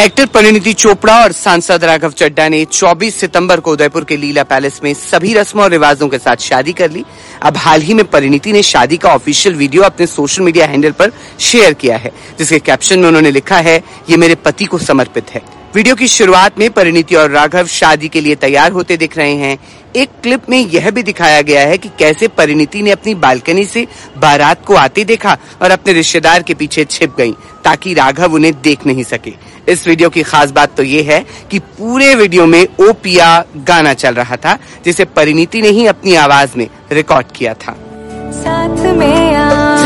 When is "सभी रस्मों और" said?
4.94-5.70